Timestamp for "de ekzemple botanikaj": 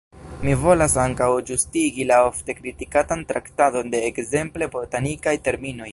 3.97-5.41